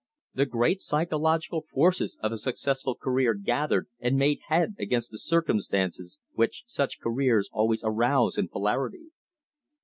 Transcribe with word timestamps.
The 0.33 0.47
great 0.47 0.81
psychological 0.81 1.61
forces 1.61 2.17
of 2.23 2.31
a 2.31 2.37
successful 2.39 2.95
career 2.95 3.35
gathered 3.35 3.85
and 3.99 4.17
made 4.17 4.39
head 4.47 4.73
against 4.79 5.11
the 5.11 5.19
circumstances 5.19 6.19
which 6.33 6.63
such 6.65 6.99
careers 6.99 7.51
always 7.53 7.83
arouse 7.83 8.35
in 8.35 8.47
polarity. 8.47 9.11